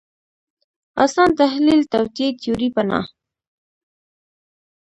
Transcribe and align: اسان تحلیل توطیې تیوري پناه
اسان 1.03 1.29
تحلیل 1.41 1.81
توطیې 1.91 2.27
تیوري 2.41 2.69
پناه 2.75 3.05